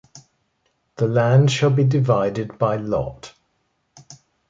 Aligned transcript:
The 0.95 1.07
land 1.07 1.51
shall 1.51 1.69
be 1.69 1.83
divided 1.83 2.57
by 2.57 2.77
lot. 2.77 3.35